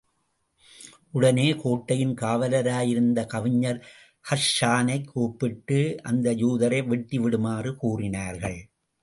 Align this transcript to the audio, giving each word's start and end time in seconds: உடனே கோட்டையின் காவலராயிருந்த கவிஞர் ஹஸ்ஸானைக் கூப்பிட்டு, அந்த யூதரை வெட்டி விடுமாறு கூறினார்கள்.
உடனே 1.11 1.55
கோட்டையின் 1.55 2.13
காவலராயிருந்த 2.13 3.25
கவிஞர் 3.25 3.85
ஹஸ்ஸானைக் 4.25 5.03
கூப்பிட்டு, 5.03 5.99
அந்த 6.03 6.33
யூதரை 6.33 6.87
வெட்டி 6.87 7.19
விடுமாறு 7.19 7.75
கூறினார்கள். 7.75 8.69